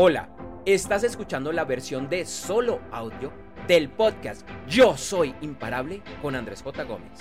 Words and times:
Hola, 0.00 0.28
estás 0.64 1.02
escuchando 1.02 1.50
la 1.50 1.64
versión 1.64 2.08
de 2.08 2.24
solo 2.24 2.78
audio 2.92 3.32
del 3.66 3.88
podcast 3.88 4.48
Yo 4.68 4.96
Soy 4.96 5.34
Imparable 5.40 6.02
con 6.22 6.36
Andrés 6.36 6.62
J. 6.62 6.84
Gómez. 6.84 7.18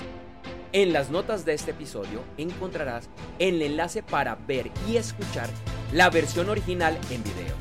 En 0.73 0.93
las 0.93 1.09
notas 1.09 1.43
de 1.43 1.55
este 1.55 1.71
episodio 1.71 2.21
encontrarás 2.37 3.09
el 3.39 3.63
enlace 3.63 4.03
para 4.03 4.35
ver 4.35 4.69
y 4.87 4.97
escuchar 4.97 5.49
la 5.91 6.11
versión 6.11 6.52
original 6.52 6.95
en 7.09 7.23
video. 7.23 7.55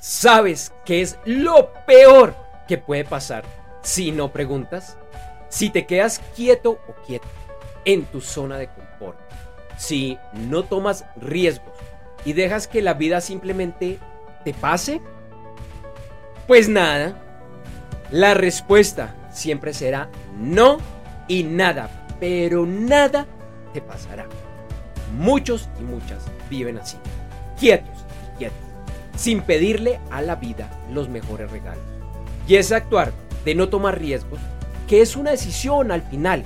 ¿Sabes 0.00 0.72
qué 0.84 1.02
es 1.02 1.20
lo 1.24 1.70
peor 1.86 2.34
que 2.66 2.78
puede 2.78 3.04
pasar 3.04 3.44
si 3.82 4.10
no 4.10 4.32
preguntas? 4.32 4.98
Si 5.50 5.70
te 5.70 5.86
quedas 5.86 6.18
quieto 6.34 6.80
o 6.88 6.94
quieto 7.06 7.28
en 7.84 8.06
tu 8.06 8.20
zona 8.20 8.56
de 8.56 8.66
confort, 8.66 9.20
si 9.76 10.18
no 10.32 10.64
tomas 10.64 11.04
riesgos 11.14 11.78
y 12.24 12.32
dejas 12.32 12.66
que 12.66 12.82
la 12.82 12.94
vida 12.94 13.20
simplemente 13.20 13.98
te 14.44 14.54
pase, 14.54 15.00
pues 16.46 16.68
nada, 16.68 17.14
la 18.10 18.34
respuesta 18.34 19.14
siempre 19.30 19.74
será 19.74 20.08
no 20.38 20.78
y 21.28 21.42
nada, 21.44 21.90
pero 22.20 22.66
nada 22.66 23.26
te 23.72 23.80
pasará. 23.80 24.26
Muchos 25.16 25.68
y 25.78 25.82
muchas 25.82 26.24
viven 26.50 26.78
así, 26.78 26.96
quietos 27.58 28.04
y 28.34 28.38
quietos, 28.38 28.58
sin 29.16 29.42
pedirle 29.42 30.00
a 30.10 30.22
la 30.22 30.36
vida 30.36 30.70
los 30.90 31.08
mejores 31.08 31.50
regalos. 31.50 31.84
Y 32.46 32.56
ese 32.56 32.74
actuar 32.74 33.12
de 33.44 33.54
no 33.54 33.68
tomar 33.68 33.98
riesgos, 33.98 34.40
que 34.86 35.02
es 35.02 35.16
una 35.16 35.30
decisión 35.30 35.92
al 35.92 36.02
final, 36.02 36.44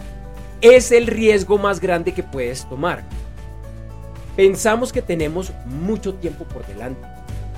es 0.60 0.92
el 0.92 1.06
riesgo 1.06 1.58
más 1.58 1.80
grande 1.80 2.12
que 2.12 2.22
puedes 2.22 2.68
tomar. 2.68 3.04
Pensamos 4.36 4.92
que 4.92 5.02
tenemos 5.02 5.52
mucho 5.66 6.14
tiempo 6.14 6.44
por 6.44 6.66
delante. 6.66 7.06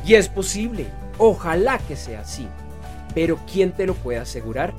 Y 0.04 0.14
es 0.14 0.28
posible, 0.28 0.86
ojalá 1.18 1.78
que 1.78 1.96
sea 1.96 2.20
así. 2.20 2.48
Pero 3.14 3.38
¿quién 3.50 3.72
te 3.72 3.86
lo 3.86 3.94
puede 3.94 4.18
asegurar? 4.18 4.74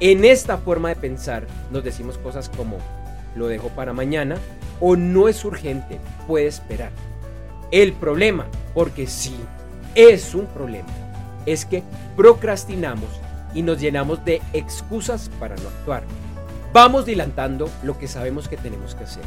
En 0.00 0.24
esta 0.24 0.58
forma 0.58 0.88
de 0.88 0.96
pensar 0.96 1.46
nos 1.70 1.84
decimos 1.84 2.18
cosas 2.18 2.48
como 2.48 2.78
lo 3.36 3.46
dejo 3.46 3.68
para 3.68 3.92
mañana 3.92 4.36
o 4.80 4.96
no 4.96 5.28
es 5.28 5.44
urgente, 5.44 6.00
puede 6.26 6.48
esperar. 6.48 6.90
El 7.70 7.92
problema, 7.92 8.46
porque 8.74 9.06
sí, 9.06 9.36
es 9.94 10.34
un 10.34 10.46
problema, 10.46 10.88
es 11.46 11.64
que 11.64 11.84
procrastinamos 12.16 13.08
y 13.54 13.62
nos 13.62 13.80
llenamos 13.80 14.24
de 14.24 14.42
excusas 14.52 15.30
para 15.38 15.54
no 15.54 15.68
actuar. 15.68 16.02
Vamos 16.72 17.06
dilatando 17.06 17.70
lo 17.84 17.96
que 17.96 18.08
sabemos 18.08 18.48
que 18.48 18.56
tenemos 18.56 18.96
que 18.96 19.04
hacer 19.04 19.22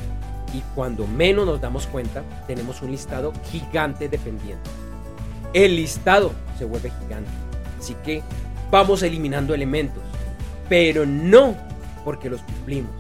y 0.56 0.64
cuando 0.74 1.06
menos 1.06 1.46
nos 1.46 1.60
damos 1.60 1.86
cuenta 1.88 2.24
tenemos 2.48 2.82
un 2.82 2.92
listado 2.92 3.34
gigante 3.52 4.08
de 4.08 4.18
pendientes. 4.18 4.72
El 5.54 5.76
listado 5.76 6.32
se 6.58 6.66
vuelve 6.66 6.92
gigante, 7.02 7.30
así 7.78 7.96
que 8.06 8.22
vamos 8.72 9.04
eliminando 9.04 9.54
elementos, 9.54 10.02
pero 10.70 11.06
no 11.06 11.56
porque 12.06 12.30
los 12.30 12.42
cumplimos, 12.42 12.92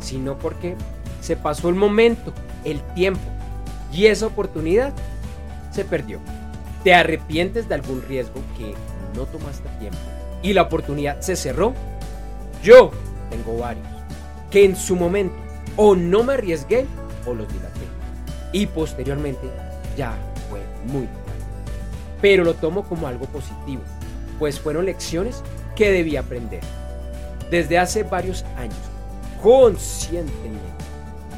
sino 0.00 0.38
porque 0.38 0.76
se 1.20 1.36
pasó 1.36 1.68
el 1.68 1.74
momento, 1.74 2.32
el 2.64 2.80
tiempo 2.94 3.22
y 3.92 4.06
esa 4.06 4.26
oportunidad 4.26 4.94
se 5.70 5.84
perdió. 5.84 6.20
¿Te 6.84 6.94
arrepientes 6.94 7.68
de 7.68 7.74
algún 7.74 8.02
riesgo 8.02 8.40
que 8.56 8.74
no 9.14 9.24
tomaste 9.26 9.68
tiempo 9.78 9.98
y 10.42 10.52
la 10.52 10.62
oportunidad 10.62 11.20
se 11.20 11.36
cerró? 11.36 11.74
Yo 12.62 12.90
tengo 13.30 13.58
varios 13.58 13.86
que 14.50 14.64
en 14.64 14.76
su 14.76 14.96
momento 14.96 15.43
o 15.76 15.94
no 15.94 16.22
me 16.22 16.34
arriesgué 16.34 16.86
o 17.26 17.34
los 17.34 17.48
dilaté. 17.48 17.80
Y 18.52 18.66
posteriormente 18.66 19.48
ya 19.96 20.16
fue 20.48 20.60
muy 20.86 21.06
tarde. 21.06 21.22
Pero 22.20 22.44
lo 22.44 22.54
tomo 22.54 22.84
como 22.84 23.06
algo 23.06 23.26
positivo, 23.26 23.82
pues 24.38 24.60
fueron 24.60 24.86
lecciones 24.86 25.42
que 25.76 25.90
debí 25.90 26.16
aprender. 26.16 26.60
Desde 27.50 27.78
hace 27.78 28.02
varios 28.04 28.44
años, 28.56 28.76
conscientemente, 29.42 30.60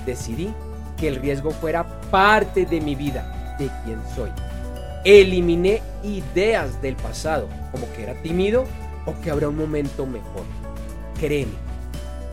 decidí 0.05 0.53
que 0.97 1.09
el 1.09 1.17
riesgo 1.17 1.51
fuera 1.51 2.01
parte 2.11 2.65
de 2.65 2.81
mi 2.81 2.95
vida, 2.95 3.57
de 3.59 3.71
quien 3.85 4.01
soy. 4.15 4.31
Eliminé 5.05 5.83
ideas 6.03 6.81
del 6.83 6.97
pasado, 6.97 7.49
como 7.73 7.91
que 7.93 8.03
era 8.03 8.15
tímido 8.23 8.65
o 9.07 9.15
que 9.21 9.31
habrá 9.31 9.49
un 9.49 9.57
momento 9.57 10.07
mejor. 10.07 10.45
Créeme, 11.19 11.53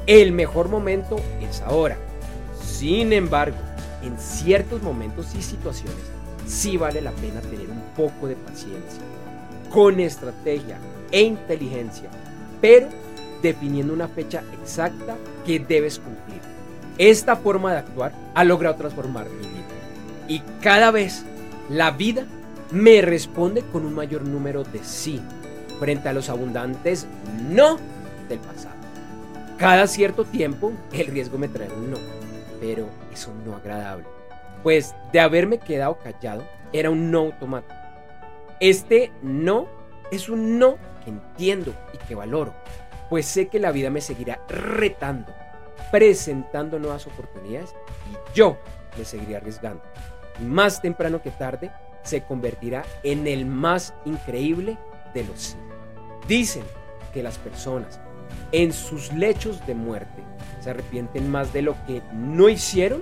el 0.07 0.31
mejor 0.31 0.69
momento 0.69 1.17
es 1.41 1.61
ahora. 1.61 1.97
Sin 2.61 3.13
embargo, 3.13 3.57
en 4.03 4.17
ciertos 4.17 4.81
momentos 4.81 5.33
y 5.35 5.41
situaciones 5.41 5.95
sí 6.45 6.77
vale 6.77 7.01
la 7.01 7.11
pena 7.11 7.41
tener 7.41 7.69
un 7.69 7.81
poco 7.95 8.27
de 8.27 8.35
paciencia, 8.35 9.01
con 9.69 9.99
estrategia 9.99 10.77
e 11.11 11.21
inteligencia, 11.21 12.09
pero 12.59 12.87
definiendo 13.41 13.93
una 13.93 14.07
fecha 14.07 14.43
exacta 14.61 15.15
que 15.45 15.59
debes 15.59 15.99
cumplir. 15.99 16.41
Esta 16.97 17.35
forma 17.35 17.71
de 17.71 17.79
actuar 17.79 18.13
ha 18.35 18.43
logrado 18.43 18.75
transformar 18.75 19.29
mi 19.29 19.47
vida. 19.47 19.63
Y 20.27 20.39
cada 20.61 20.91
vez 20.91 21.23
la 21.69 21.91
vida 21.91 22.25
me 22.71 23.01
responde 23.01 23.61
con 23.71 23.85
un 23.85 23.93
mayor 23.93 24.23
número 24.23 24.63
de 24.63 24.83
sí 24.83 25.21
frente 25.79 26.09
a 26.09 26.13
los 26.13 26.29
abundantes 26.29 27.07
no 27.49 27.77
del 28.29 28.39
pasado. 28.39 28.82
Cada 29.63 29.87
cierto 29.87 30.25
tiempo 30.25 30.73
el 30.91 31.07
riesgo 31.07 31.37
me 31.37 31.47
trae 31.47 31.71
un 31.71 31.91
no, 31.91 31.97
pero 32.59 32.89
eso 33.13 33.33
no 33.45 33.55
agradable. 33.55 34.03
Pues 34.61 34.93
de 35.13 35.21
haberme 35.21 35.57
quedado 35.57 35.97
callado 35.99 36.43
era 36.73 36.89
un 36.89 37.11
no 37.11 37.19
automático. 37.19 37.73
Este 38.59 39.13
no 39.21 39.69
es 40.11 40.27
un 40.27 40.59
no 40.59 40.75
que 41.01 41.11
entiendo 41.11 41.73
y 41.93 41.97
que 42.05 42.13
valoro, 42.13 42.53
pues 43.09 43.25
sé 43.25 43.47
que 43.47 43.57
la 43.57 43.71
vida 43.71 43.89
me 43.89 44.01
seguirá 44.01 44.41
retando, 44.49 45.33
presentando 45.91 46.77
nuevas 46.77 47.07
oportunidades 47.07 47.73
y 48.11 48.35
yo 48.35 48.57
me 48.97 49.05
seguiré 49.05 49.37
arriesgando. 49.37 49.81
Y 50.41 50.43
más 50.43 50.81
temprano 50.81 51.21
que 51.21 51.31
tarde 51.31 51.71
se 52.01 52.21
convertirá 52.25 52.83
en 53.03 53.27
el 53.27 53.45
más 53.45 53.93
increíble 54.03 54.77
de 55.13 55.23
los 55.23 55.39
sí. 55.39 55.57
Dicen 56.27 56.65
que 57.13 57.23
las 57.23 57.37
personas 57.37 58.01
en 58.51 58.71
sus 58.73 59.11
lechos 59.13 59.65
de 59.65 59.75
muerte 59.75 60.23
se 60.61 60.69
arrepienten 60.69 61.29
más 61.29 61.51
de 61.51 61.61
lo 61.61 61.75
que 61.85 62.01
no 62.13 62.47
hicieron, 62.49 63.01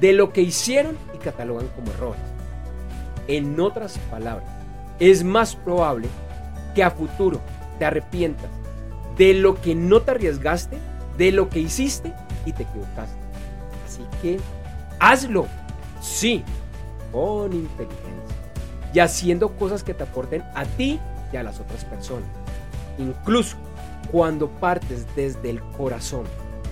de 0.00 0.12
lo 0.12 0.32
que 0.32 0.40
hicieron 0.40 0.96
y 1.14 1.18
catalogan 1.18 1.68
como 1.68 1.90
errores. 1.92 2.22
En 3.26 3.60
otras 3.60 3.98
palabras, 4.10 4.48
es 4.98 5.22
más 5.22 5.54
probable 5.54 6.08
que 6.74 6.82
a 6.82 6.90
futuro 6.90 7.40
te 7.78 7.84
arrepientas 7.84 8.50
de 9.16 9.34
lo 9.34 9.60
que 9.60 9.74
no 9.74 10.00
te 10.00 10.12
arriesgaste, 10.12 10.78
de 11.18 11.32
lo 11.32 11.48
que 11.50 11.60
hiciste 11.60 12.14
y 12.46 12.52
te 12.52 12.62
equivocaste. 12.62 13.18
Así 13.86 14.02
que 14.22 14.38
hazlo, 14.98 15.46
sí, 16.00 16.42
con 17.12 17.52
inteligencia 17.52 18.08
y 18.94 19.00
haciendo 19.00 19.50
cosas 19.56 19.82
que 19.82 19.94
te 19.94 20.04
aporten 20.04 20.42
a 20.54 20.64
ti 20.64 20.98
y 21.32 21.36
a 21.36 21.42
las 21.42 21.60
otras 21.60 21.84
personas. 21.84 22.28
Incluso 22.98 23.56
cuando 24.10 24.48
partes 24.48 25.06
desde 25.14 25.50
el 25.50 25.60
corazón, 25.76 26.24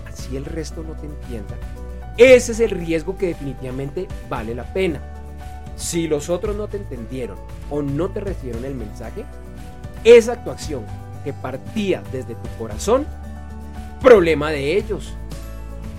así 0.07 0.37
el 0.37 0.45
resto 0.45 0.83
no 0.83 0.95
te 0.95 1.07
entienda, 1.07 1.55
ese 2.17 2.53
es 2.53 2.61
el 2.61 2.71
riesgo 2.71 3.17
que 3.17 3.29
definitivamente 3.29 4.09
vale 4.29 4.55
la 4.55 4.65
pena. 4.73 5.01
Si 5.77 6.09
los 6.09 6.31
otros 6.31 6.57
no 6.57 6.69
te 6.69 6.79
entendieron 6.79 7.37
o 7.71 7.83
no 7.83 8.09
te 8.09 8.21
recibieron 8.21 8.65
el 8.65 8.75
mensaje, 8.75 9.25
esa 10.05 10.33
actuación 10.33 10.85
que 11.25 11.35
partía 11.35 12.03
desde 12.13 12.35
tu 12.35 12.49
corazón, 12.59 13.07
problema 14.01 14.51
de 14.51 14.77
ellos. 14.77 15.13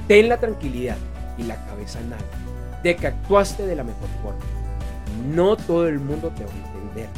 Ten 0.08 0.30
la 0.30 0.38
tranquilidad 0.38 0.98
y 1.38 1.44
la 1.44 1.64
cabeza 1.66 2.00
en 2.00 2.14
alto 2.14 2.48
de 2.84 2.96
que 2.96 3.08
actuaste 3.08 3.66
de 3.66 3.76
la 3.76 3.84
mejor 3.84 4.08
forma. 4.22 4.40
No 5.34 5.56
todo 5.56 5.88
el 5.88 6.00
mundo 6.00 6.32
te 6.36 6.46
va 6.46 6.52
a 6.52 6.56
entender. 6.56 7.10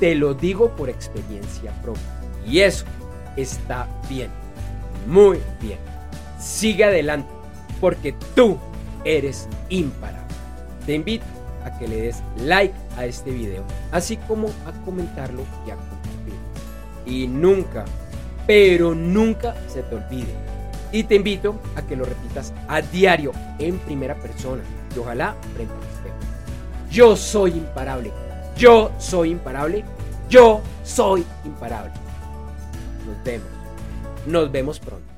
Te 0.00 0.14
lo 0.14 0.34
digo 0.34 0.74
por 0.76 0.88
experiencia 0.88 1.72
propia. 1.82 2.02
Y 2.46 2.60
eso 2.60 2.84
está 3.36 3.86
bien, 4.08 4.30
muy 5.06 5.40
bien. 5.60 5.78
Sigue 6.38 6.84
adelante, 6.84 7.28
porque 7.80 8.14
tú 8.34 8.58
eres 9.04 9.48
imparable. 9.68 10.34
Te 10.84 10.94
invito 10.94 11.24
a 11.64 11.78
que 11.78 11.88
le 11.88 12.02
des 12.02 12.22
like 12.38 12.74
a 12.96 13.06
este 13.06 13.30
video, 13.30 13.64
así 13.92 14.16
como 14.16 14.48
a 14.66 14.72
comentarlo 14.84 15.42
y 15.66 15.70
a 15.70 15.76
compartirlo. 15.76 16.40
Y 17.06 17.26
nunca, 17.26 17.84
pero 18.46 18.94
nunca 18.94 19.54
se 19.68 19.82
te 19.82 19.94
olvide. 19.94 20.34
Y 20.92 21.04
te 21.04 21.16
invito 21.16 21.60
a 21.74 21.82
que 21.82 21.96
lo 21.96 22.04
repitas 22.04 22.52
a 22.68 22.80
diario 22.80 23.32
en 23.58 23.78
primera 23.78 24.14
persona 24.14 24.62
y 24.94 24.98
ojalá 24.98 25.34
frente 25.54 25.74
al 25.74 25.82
espejo. 25.82 26.16
Yo 26.90 27.16
soy 27.16 27.52
imparable. 27.52 28.12
Yo 28.56 28.92
soy 28.98 29.32
imparable. 29.32 29.84
Yo 30.30 30.62
soy 30.84 31.24
imparable. 31.44 31.92
Nos 33.06 33.24
vemos. 33.24 33.48
Nos 34.26 34.50
vemos 34.50 34.80
pronto. 34.80 35.15